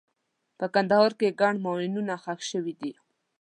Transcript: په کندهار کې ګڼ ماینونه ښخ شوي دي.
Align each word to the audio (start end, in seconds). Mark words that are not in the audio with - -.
په 0.57 0.65
کندهار 0.73 1.11
کې 1.19 1.37
ګڼ 1.41 1.53
ماینونه 1.65 2.15
ښخ 2.23 2.39
شوي 2.51 2.73
دي. 2.81 2.91